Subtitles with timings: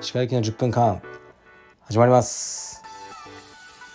[0.00, 1.00] 歯科行きの10分間
[1.80, 2.82] 始まります。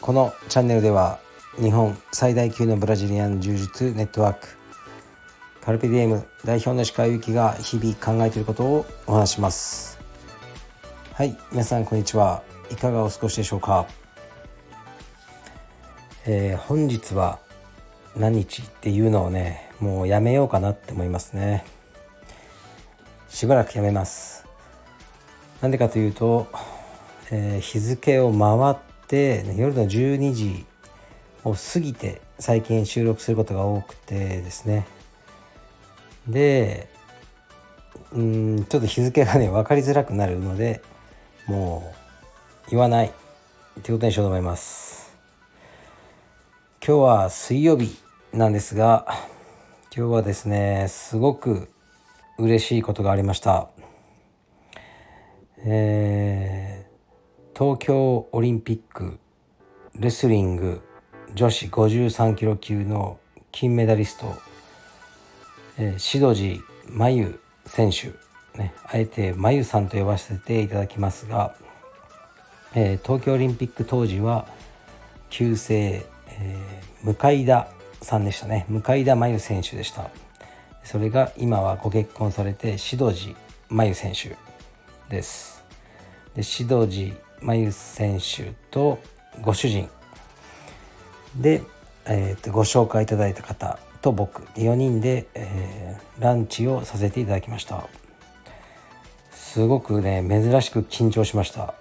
[0.02, 1.20] このチャンネルでは
[1.62, 4.48] 日本最大級のブラジリアン柔術ネットワーク
[5.62, 10.00] カルピディエム代表の歯科行きが日々考えていることをお話します。
[11.14, 12.42] はい皆さんこんにちは。
[12.72, 13.86] いかがお過ごしでしょうか、
[16.26, 17.38] えー、本日は
[18.16, 21.66] 何日っていうのをねもうやめようかなって思いますね。
[23.30, 24.46] しばらくやめます。
[25.62, 26.48] なんでかというと、
[27.32, 28.76] えー、日付を回っ
[29.08, 30.66] て、夜の12時
[31.44, 34.88] を過ぎて最近収録することが多くてですね。
[36.28, 36.90] で
[38.14, 40.82] うんちょっと日付がね分かりづらくなるので
[41.46, 41.94] も
[42.68, 43.12] う言わないっ
[43.82, 45.16] てことにしようと思います。
[46.86, 47.98] 今日は水曜日
[48.34, 49.06] なんですが
[49.98, 51.70] 今日はですねすごく
[52.38, 53.70] 嬉しいことがありました。
[55.66, 59.18] えー、東京オリンピック
[59.96, 60.84] レスリング
[61.34, 63.18] 女子53キロ級の
[63.52, 64.36] 金メダリスト、
[65.80, 68.10] えー、シドジマユ選手、
[68.56, 71.56] ね、あえてマユさんと呼ばせていただきますが、
[72.76, 74.46] えー、東京オリンピック当時は
[75.32, 78.66] 旧姓、えー、向田さんでしたね。
[78.70, 80.10] 向田真由選手でした。
[80.84, 83.36] それが今はご結婚されてシドジ
[83.70, 84.36] 真由選手
[85.10, 85.64] です。
[86.36, 89.00] でシドジ真由選手と
[89.42, 89.90] ご主人。
[91.36, 91.62] で、
[92.06, 94.44] えー、とご紹介いただいた方と僕。
[94.54, 97.88] 4人で、えー、ランチをさせていただきました。
[99.32, 101.74] すごくね珍しく緊張しました。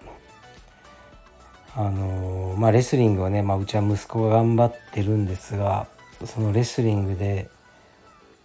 [1.76, 5.86] あのー、まあレスリングはね、まあ、うちは息子が頑張ってるんですが
[6.24, 7.50] そのレスリングで、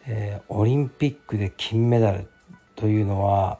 [0.07, 2.27] えー、オリンピックで金メダル
[2.75, 3.59] というのは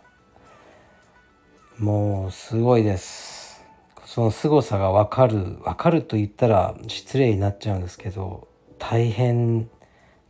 [1.78, 3.64] もうすごいです
[4.06, 9.70] その凄さが分かる分かると言ったら失礼になっちゃうんですけど大変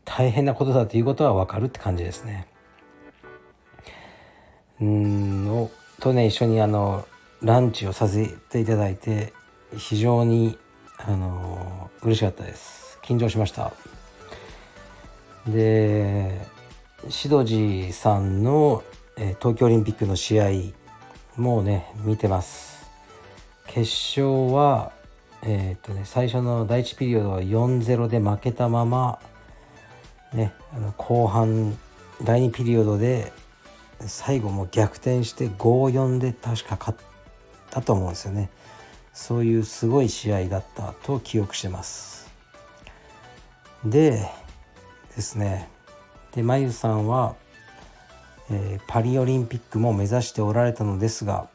[0.05, 2.47] 大変なことだということは分かるって感じですね。
[4.81, 7.07] うんとね一緒にあの
[7.41, 9.33] ランチをさせていただいて
[9.77, 10.57] 非常に
[10.97, 12.90] あの嬉しかったです。
[13.03, 13.71] 緊張しました。
[15.47, 16.39] で
[17.09, 18.83] シドジーさんの、
[19.17, 20.49] え東京オリンピックの試合
[21.35, 22.89] もうね見てます。
[23.67, 24.91] 決勝は
[25.43, 29.19] えー、っとね最初の第1ピリオドは4-0で負けたまま
[30.33, 31.77] ねあの後半
[32.23, 33.31] 第2ピリオドで
[34.01, 36.99] 最後も逆転して5-4で確か勝っ
[37.69, 38.49] たと思うんですよね。
[39.13, 42.20] そういうすごい試合だったと記憶してます。
[43.85, 44.29] で
[45.15, 45.69] ですね。
[46.33, 47.35] でまゆさんは、
[48.49, 51.49] えー、パリオリンピックも目指しておられたのですが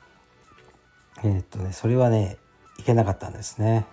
[1.25, 2.36] えー、っとねそれはね
[2.78, 3.86] いけなかったんですね、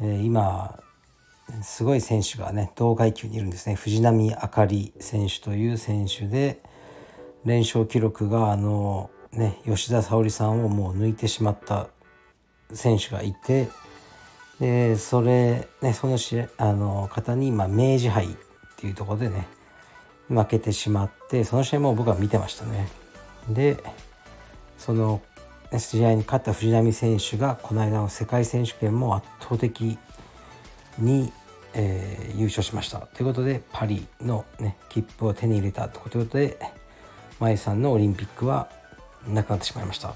[0.00, 0.80] えー、今
[1.62, 3.74] すごい選手がね同階級にいるんですね。
[3.74, 6.60] 藤波あかり選手という選手で
[7.44, 11.88] 連勝記録があのね吉田沙保里さんをもう抜いてしまった
[12.72, 13.68] 選手がいて
[14.60, 18.28] でそれねそのしあの方に、まあ、明治杯っ
[18.76, 19.48] ていうところでね
[20.28, 22.88] 負けてしまってその試合も僕は見てましたね。
[23.48, 23.82] で
[24.78, 25.20] その
[25.76, 29.98] 試合に勝った藤波選手がこの間の世界選手権も圧倒的
[30.98, 31.32] に、
[31.74, 33.00] えー、優勝しました。
[33.00, 36.58] ということでパリの、ね、切符を手に入れたということで
[37.40, 38.68] 舞さんのオリンピックは
[39.28, 40.14] なくなってしまいました。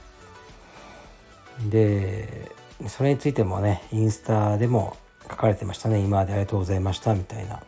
[1.68, 2.37] で
[2.86, 5.98] それについてもねインスタでも書かれてましたね。
[5.98, 7.62] 今までありがとうございましたみたいな。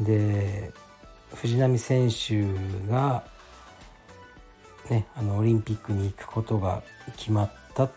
[0.00, 0.72] で
[1.34, 2.44] 藤波選手
[2.88, 3.24] が
[4.90, 6.82] ねあのオリンピックに行くことが
[7.16, 7.88] 決まった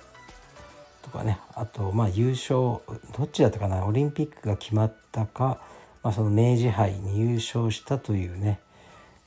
[1.01, 1.39] とかね。
[1.53, 3.85] あとまあ優勝どっちだったかな？
[3.85, 5.61] オリンピックが決まったか、
[6.03, 8.59] まあ、その明治杯に優勝したというね。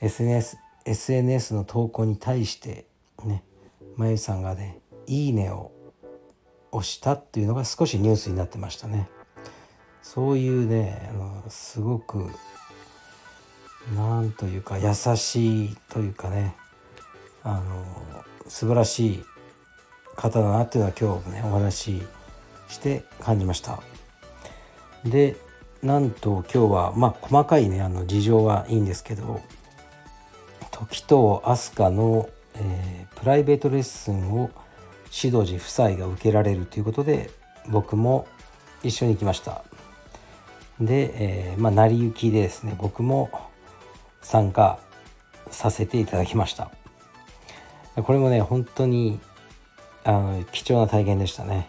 [0.01, 2.85] SNS, SNS の投稿に対して
[3.25, 3.45] ね
[3.97, 5.71] まゆさんがね「いいね」を
[6.77, 9.09] をしたっていうのが少しニュースになってましたね。
[10.03, 12.29] そういうねあのすごく
[13.97, 16.55] なんというか優しいというかね
[17.43, 17.85] あの
[18.49, 19.25] 素晴らしい
[20.17, 22.03] 方だなっていうのは今日ねお話し
[22.69, 23.81] して感じました。
[25.05, 25.37] で
[25.83, 29.43] なんと今日はまあ細かいねあの事情はいいんですけど
[30.71, 34.51] 時と飛鳥の、えー、プライベートレッスンを
[35.23, 37.31] 指導時夫妻が受けられるということで
[37.69, 38.27] 僕も
[38.83, 39.63] 一緒に行きました。
[40.81, 43.31] で、えー、まあ成り行きでですね僕も
[44.23, 44.79] 参加
[45.51, 46.71] させていただきました。
[47.95, 49.21] これもね本当に
[50.03, 51.69] あの貴重な体験でしたね。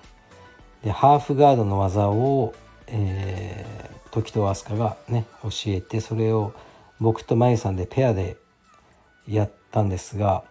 [0.84, 2.54] でハーフガードの技を、
[2.88, 6.54] えー、時と飛鳥がね教えてそれを
[7.00, 8.38] 僕とまゆさんでペアで
[9.28, 10.44] やったんですが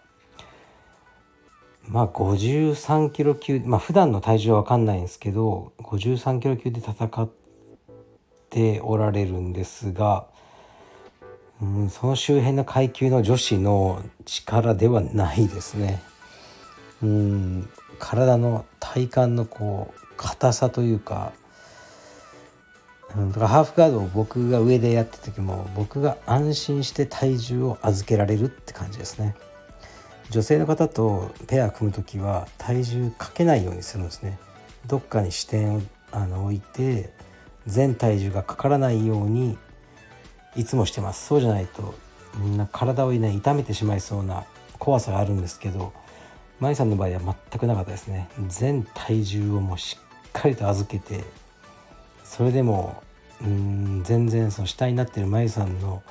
[1.87, 7.29] まあ53キロ級まあ普段の体重は分かんないんですけど53キロ級で戦っ
[8.49, 10.27] ておられるんですが、
[11.61, 16.01] うん、その周辺の階級の女子の力ではないですね。
[17.03, 21.33] うん体の体幹のこう硬さというか,、
[23.15, 29.35] うん、だからハーフガードを僕が上でやった時も僕が安心して体重を預けられるって感じですね。
[30.29, 34.37] 女性の方とペア組む時は体重かけないようにするんですね。
[34.87, 35.81] どっかに視点を
[36.11, 37.11] あの置いて
[37.67, 39.57] 全体重がかからないように
[40.55, 41.25] いつもしてます。
[41.27, 41.95] そうじゃないと
[42.37, 44.45] みんな体をね痛めてしまいそうな
[44.79, 45.93] 怖さがあるんですけど
[46.59, 48.29] マイさんの場合は全くなかったですね。
[48.47, 49.97] 全体重をもうし
[50.27, 51.23] っかりと預けて
[52.23, 53.01] それでも
[53.41, 56.03] うん全然その下になってるマイさんの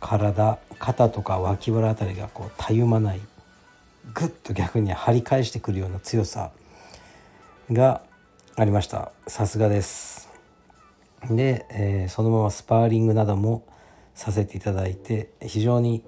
[0.00, 3.20] 体肩とか脇腹あたりがこうたゆまない
[4.14, 6.50] ぐっと逆に張り返してくるような強さ
[7.72, 8.02] が
[8.56, 9.12] ありました。
[9.26, 10.28] さすがです。
[11.28, 13.64] で、えー、そのままスパーリングなども
[14.14, 16.04] させていただいて非常に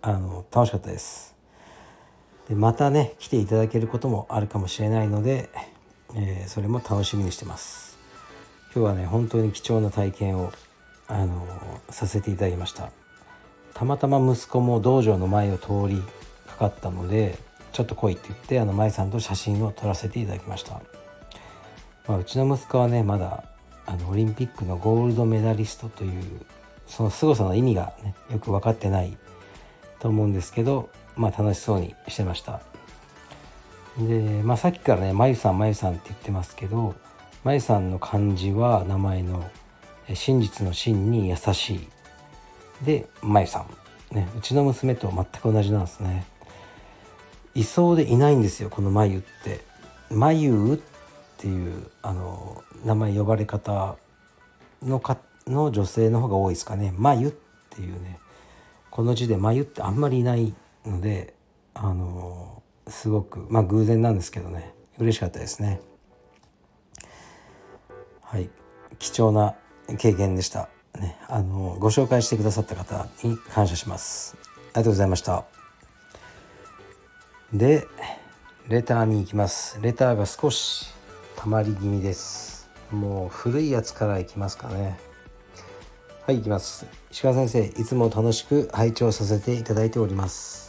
[0.00, 1.34] あの楽しかったです。
[2.48, 5.50] でまたね来ていただけることもあるかもしれないので、
[6.14, 7.98] えー、それも楽しみにしてます。
[8.74, 10.52] 今日はね本当に貴重な体験を
[11.08, 11.46] あの
[11.90, 13.01] させていただきました。
[13.74, 16.02] たまたま息子も道場の前を通り
[16.46, 17.38] かかったので
[17.72, 20.80] ちょっと来いって言ってあの舞さんと写真を撮らせていただきました、
[22.06, 23.44] まあ、うちの息子はねまだ
[23.86, 26.22] あのオリンピックのゴールドメダリストという
[26.86, 29.16] その凄さの意味がねよく分かってない
[29.98, 32.60] と思うんですけどまあ楽しそうにしてました。
[33.98, 36.94] で、まあ、さっきからね「まゆさんまゆさん」って言ってますけど
[37.44, 39.50] まゆさんの漢字は名前の
[40.14, 41.88] 真実の真に優しい。
[42.84, 43.64] でまゆさ
[44.12, 46.26] ん、ね、うちの娘と全く同じなんですね。
[47.54, 49.60] いそうでいないんですよこのまゆって。
[50.10, 50.78] まゆっ
[51.38, 53.96] ていうあの名前呼ばれ方
[54.82, 56.92] のかの女性の方が多いですかね。
[56.96, 57.32] まゆっ
[57.70, 58.18] ていうね。
[58.90, 61.34] この字でまゆってあんまりいないので
[61.74, 64.74] あのすごくまあ偶然なんですけどね。
[64.98, 65.80] 嬉しかったですね。
[68.20, 68.50] はい。
[68.98, 69.54] 貴重な
[69.98, 70.68] 経験でした。
[70.98, 74.36] ね、あのご紹介してくださった方に感謝します。
[74.38, 75.44] ありがとうございました。
[77.52, 77.86] で
[78.68, 79.78] レターに行きます。
[79.82, 80.86] レターが少し
[81.36, 82.70] 溜まり気味です。
[82.90, 84.98] もう古いやつからいきますかね。
[86.26, 86.86] はい行きます。
[87.10, 90.62] 石川先生いつも楽しく拝聴させていただいております。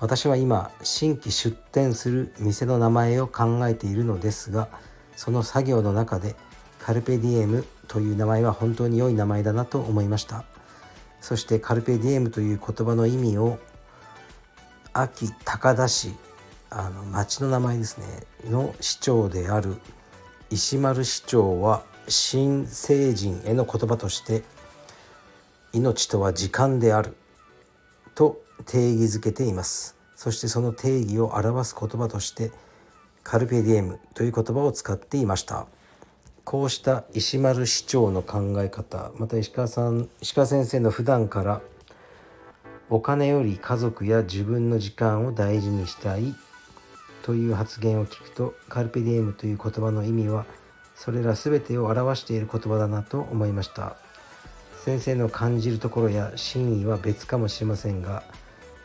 [0.00, 4.68] 私は今新規出店する店の名前を考えているのですが
[5.14, 6.34] その作業の中で
[6.78, 10.44] カルペディエムという名前は本当に良い名前だなと思いました。
[11.20, 13.58] そしてカルペディエムという言葉の意味を
[14.92, 16.14] 秋高田市
[16.70, 18.06] あの町の名前ですね。
[18.48, 19.74] の市長である
[20.50, 24.44] 石丸市長は新成人への言葉として
[25.72, 27.16] 命とは時間である
[28.14, 29.96] と定義づけています。
[30.14, 32.52] そしてその定義を表す言葉として
[33.24, 35.66] カルペディエムという言葉を使っていました。
[36.50, 41.60] こうした石丸市長の考え方また石川さん石川先生の普段から
[42.88, 46.34] お金より家族や自分の時間を大事にしたい
[47.22, 50.44] という発言を聞くとカルペディエムという言葉の意味は
[50.96, 53.94] それら全てを表している言葉だなと思いました。
[54.84, 58.24] 先生の感じるところや真意は別かもしれませんが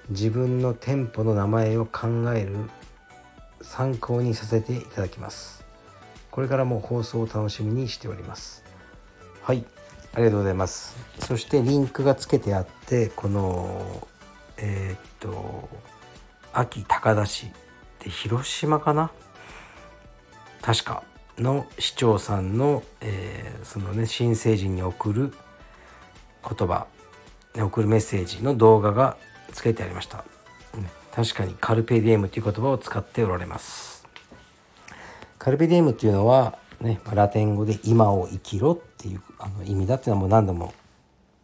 [0.10, 2.58] 自分の店舗の名前を考える
[3.64, 5.55] 参考にさせていただきます。
[6.36, 8.65] これからも放送を楽しみにしております。
[9.42, 9.63] はい。
[10.13, 10.98] ありがとうございます。
[11.20, 14.06] そしてリンクがつけてあってこの
[14.58, 15.70] えー、っと
[16.51, 17.48] 秋高田市
[18.00, 19.12] で広島かな？
[20.62, 21.04] 確か
[21.38, 25.34] の市長さんの、えー、そのね新成人に送る
[26.44, 26.88] 言葉
[27.56, 29.15] 送るメッセージの動画が
[29.54, 30.25] つけてありました、
[31.15, 33.95] 確かにカルペディエムという言葉を使っておられます
[35.46, 40.74] カルペディエムっていうのは、ね、ラテン語で「今を生きろ」っていうあの意味だっていうのはもう何度も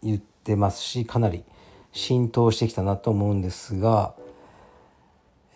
[0.02, 1.44] 言ってますしかなり
[1.92, 4.16] 浸透してきたなと思うんですが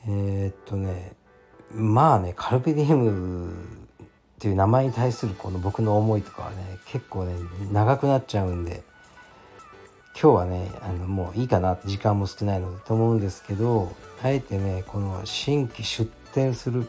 [0.08, 1.14] えー、っとね
[1.72, 4.06] まあねカルペディエムっ
[4.38, 7.34] ていう名前に対するこの僕の思いとかはね結構ね
[7.72, 8.84] 長くなっちゃうんで
[10.14, 16.88] 今日はねあのもういいかな時間も少ないのでと思うんですけどあえてねこの新規出店する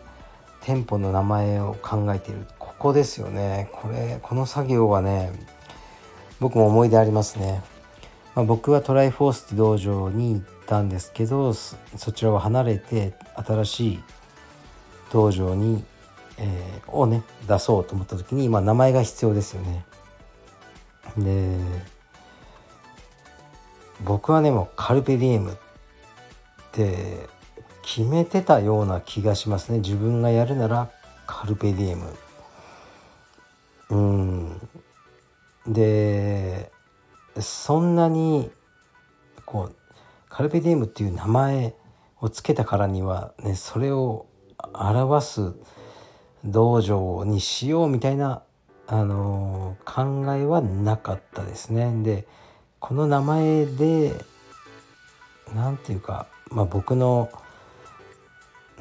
[0.67, 2.41] 店舗の名前を考えている。
[2.59, 3.71] ここですよね。
[3.73, 5.31] これこの作業はね
[6.41, 7.63] 僕も思い出ありますね、
[8.35, 11.77] まあ、僕はトライフォースって道場に行ったんですけどそ
[12.13, 14.01] ちらを離れて新しい
[15.13, 15.85] 道場に
[16.39, 19.87] えー、をね出そうと思った時に、まあ、名前が必要ですよね。
[21.17, 21.59] で
[24.05, 25.57] 僕はねもうカルペディエムっ
[26.73, 27.29] て
[27.87, 29.79] 決めてたような気がしますね。
[29.79, 30.91] 自分がやるなら
[31.25, 32.17] カルペディエム。
[33.91, 33.97] う
[35.71, 35.73] ん。
[35.73, 36.73] で
[37.39, 38.51] そんなに
[39.45, 39.77] こう
[40.29, 41.75] カルペディエムっていう名前
[42.21, 44.27] を付けたからにはねそれを
[44.75, 45.55] 表す
[46.45, 48.43] 道場にしようみたいな、
[48.87, 51.93] あの、考えはなかったですね。
[52.03, 52.27] で
[52.81, 54.13] この名前で
[55.55, 57.29] 何て言うか、まあ、僕の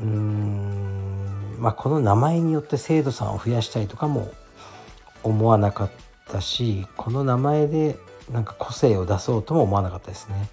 [0.02, 4.32] うんまあこの名前によって生徒さんを増やしたいとかも
[5.24, 5.92] 思わなかっ
[6.28, 7.98] たしこの名前で
[8.32, 10.50] なんか個性を出そうとも思わなかったですね。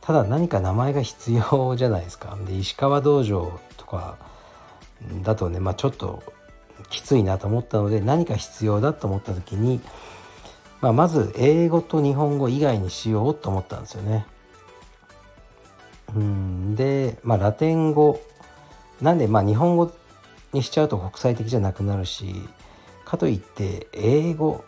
[0.00, 2.36] ただ何か名前が必要じゃないですか。
[2.46, 4.16] で石川道場とか
[5.22, 6.22] だとね、まあ、ちょっと
[6.90, 9.80] きついなと思ったので何か必要だと思った時に、
[10.80, 14.26] まあ、まず英語と日本語以外にしようと思ったんですよね。
[16.16, 18.20] うんで、まあ、ラテン語
[19.00, 19.92] なんでまあ日本語
[20.52, 22.34] にしちゃうと国際的じゃなくなるし
[23.04, 24.64] かといって英語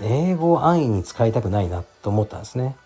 [0.00, 2.76] 英語を安易に使いたくないなと思ったんですね。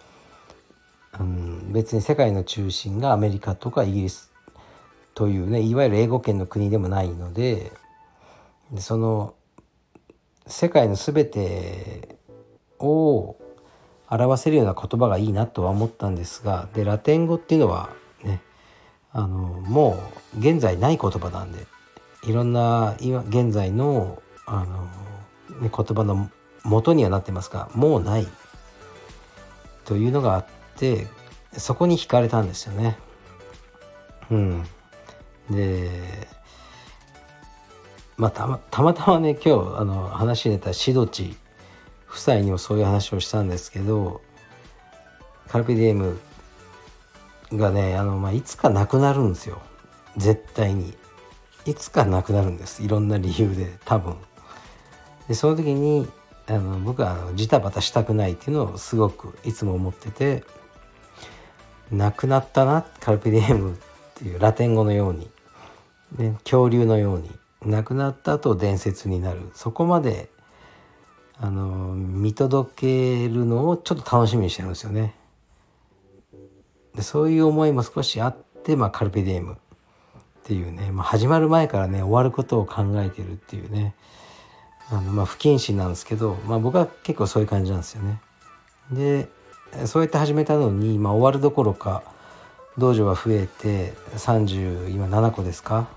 [1.21, 4.33] うん、別に世界の中心がアメリカとかイギリス
[5.15, 7.71] というねいわゆる英語圏の国でもないので
[8.71, 9.35] でその
[10.47, 12.17] 世界の全て
[12.79, 13.37] を
[14.09, 17.91] 表せるような言葉がいいなとは思ったんですがでラテン語っていうのは
[19.13, 20.03] あのも
[20.35, 21.67] う現在ない言葉なんで
[22.25, 24.85] いろんな今現在のあの、
[25.61, 26.31] ね、言葉の
[26.65, 28.27] 元にはなってますがもうない
[29.85, 31.07] というのがあって
[31.53, 32.97] そこに惹かれたんですよね。
[34.31, 34.65] うん、
[35.51, 35.91] で
[38.17, 41.37] まあ、たまたまたまね今日あの話に出たシドチ
[42.09, 44.21] 夫妻にもそういう話をしたんですけど
[45.49, 46.21] カルピディエム
[47.57, 49.61] がねあの、まあ、いつかなくなるんですよ。
[50.17, 50.95] 絶対に。
[51.65, 52.83] いつかなくなるんです。
[52.83, 54.17] いろんな理由で多分。
[55.29, 56.09] でその時に
[56.49, 60.45] あの僕はあのジタバタしたくないっていうのをすごくいつも思ってて
[61.91, 63.77] なくなったなカルピディエムっ
[64.15, 65.31] ていうラテン語のように、
[66.19, 67.31] ね、恐竜のように。
[67.65, 69.51] 亡くなった後伝説になる。
[69.55, 70.31] そこまで
[71.39, 72.73] あの見届
[73.27, 75.15] けるのをちょっと楽しみにしてるんですよね。
[76.95, 79.57] でそういう思いも少しあって、まあ、カルペディエムっ
[80.45, 83.95] ていうね、まあ、始まる前からね終わることを考えてるっていうね。
[84.91, 88.21] あの、まあ、不謹慎なんですけど、まあ、僕は結構そういう感じなんですよね。
[88.91, 89.29] で
[89.87, 92.03] そうやって始めたのに、まあ、終わるどころか
[92.77, 95.89] 道場が増えて30今7個ですか？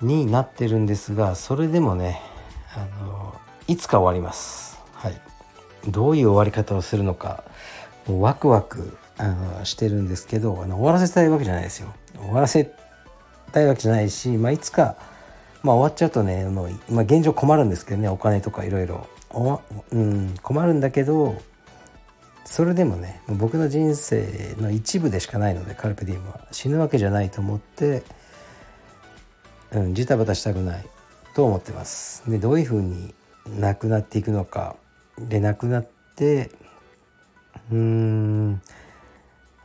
[0.00, 2.20] になってるんですがそれでもね
[2.74, 3.34] あの
[3.68, 4.80] いつか終わります。
[4.94, 5.20] はい。
[5.88, 7.44] どういう終わり方をするのか
[8.06, 12.72] もうワクワクあのしてるんですけどあの終わらせたいわけじゃないですよ終わらせ
[13.52, 14.96] たいわけじゃないし、まあ、いつか、
[15.62, 19.06] まあ、終わっちゃうとねもう、まあ、現状困るんですけどねお金とかいろいろ
[19.92, 21.40] うん困るんだけど
[22.44, 28.02] それでもね僕の人生の一部でしかないのでカルペディウムは死ぬわけじゃないと思って
[29.74, 30.84] うん、ジタバタしたくない
[31.34, 32.30] と思ってます。
[32.30, 33.14] でどういうふうに
[33.58, 34.76] なくなっていくのか
[35.18, 36.50] でなくなって
[37.70, 38.62] うーん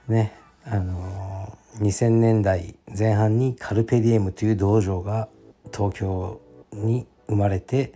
[0.07, 0.33] ね
[0.65, 5.29] あの2000年代前半にカルペディエムという道場が
[5.73, 6.41] 東京
[6.73, 7.93] に生まれて、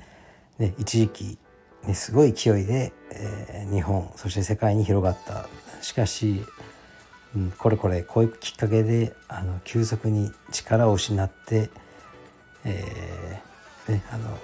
[0.60, 1.38] ね、一時期、
[1.84, 5.48] ね、すごい勢いで、えー、日本そして世界に広がった。
[5.82, 6.46] しかし、
[7.36, 11.72] うん、これこれこういうきっかけであの急速に力を失って
[12.64, 14.38] えーね、あの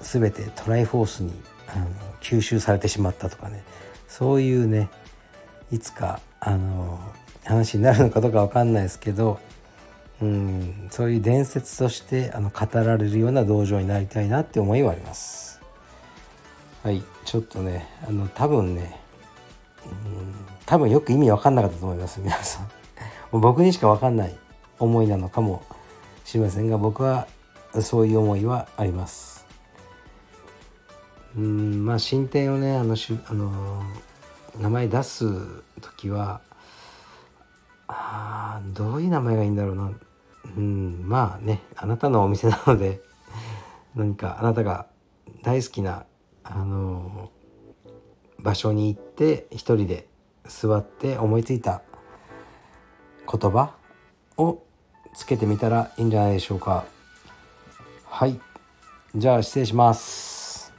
[0.00, 1.32] 全てトライフォースに
[1.68, 1.86] あの
[2.20, 3.62] 吸収されてしまったとかね。
[4.08, 4.90] そういうね
[5.70, 6.98] いつかあの
[7.44, 9.38] 話になるのかどうか分かんないですけど、
[10.20, 15.60] うん、そういう伝説としてあの語られるような道場になりたいなって思いはあります。
[16.82, 19.00] はいちょっとねあの多分ね、
[19.86, 20.34] うん、
[20.66, 22.68] 多分よく意味分かんなかったと思います皆さん。
[23.40, 24.34] 僕にしか分かんない
[24.80, 25.62] 思いなのかも
[26.24, 27.28] しれませんが僕は
[27.80, 29.46] そういう思いはあります
[31.36, 33.82] うんまあ進展をねあのしあの
[34.60, 35.26] 名前出す
[35.80, 36.40] 時は
[37.88, 39.92] あどういう名前がいいんだろうな。
[40.56, 43.00] うんまあねあなたのお店なので
[43.94, 44.86] 何かあなたが
[45.42, 46.04] 大好きな
[46.44, 47.30] あの
[48.40, 50.08] 場所に行って一人で
[50.44, 51.82] 座って思いついた
[53.30, 53.74] 言葉
[54.36, 54.62] を
[55.14, 56.84] つけてみたらいいんじゃないでしょうか。
[58.06, 58.40] はい。
[59.14, 60.72] じゃあ失礼します。